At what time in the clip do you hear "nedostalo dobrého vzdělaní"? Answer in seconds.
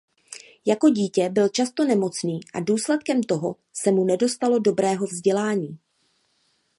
4.03-5.79